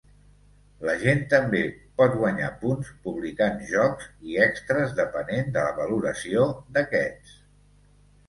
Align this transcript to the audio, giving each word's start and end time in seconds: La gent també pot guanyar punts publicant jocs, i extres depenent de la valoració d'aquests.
La 0.87 0.93
gent 1.01 1.19
també 1.33 1.59
pot 2.01 2.15
guanyar 2.21 2.47
punts 2.63 2.87
publicant 3.03 3.61
jocs, 3.73 4.09
i 4.31 4.39
extres 4.47 4.95
depenent 5.01 5.53
de 5.57 5.67
la 5.69 5.75
valoració 5.83 6.47
d'aquests. 6.79 7.37